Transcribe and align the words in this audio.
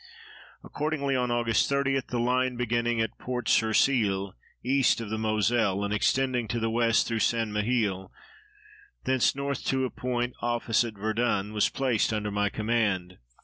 Accordingly, 0.63 1.15
on 1.15 1.29
Aug. 1.29 1.45
30, 1.67 1.99
the 2.07 2.17
line 2.19 2.55
beginning 2.55 2.99
at 2.99 3.19
Port 3.19 3.47
sur 3.47 3.71
Seille, 3.71 4.33
east 4.63 4.99
of 4.99 5.11
the 5.11 5.17
Moselle 5.19 5.83
and 5.83 5.93
extending 5.93 6.47
to 6.47 6.59
the 6.59 6.71
west 6.71 7.05
through 7.07 7.19
St. 7.19 7.51
Mihiel, 7.51 8.09
thence 9.03 9.35
north 9.35 9.63
to 9.65 9.85
a 9.85 9.91
point 9.91 10.33
opposite 10.41 10.97
Verdun, 10.97 11.53
was 11.53 11.69
placed 11.69 12.11
under 12.11 12.31
my 12.31 12.49
command. 12.49 13.19